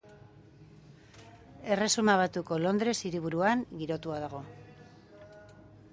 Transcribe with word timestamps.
Erresuma 1.75 2.15
Batuko 2.21 2.59
Londres 2.65 2.97
hiriburuan 3.11 3.63
girotua 3.83 4.21
dago. 4.25 4.45